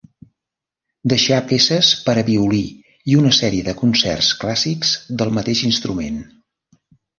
Deixà 1.11 1.37
peces 1.51 1.89
per 2.05 2.15
a 2.21 2.23
violí 2.29 2.63
i 3.13 3.19
una 3.25 3.35
sèrie 3.41 3.67
de 3.69 3.77
concerts 3.83 4.33
clàssics 4.41 4.97
del 5.23 5.37
mateix 5.39 5.65
instrument. 5.71 6.21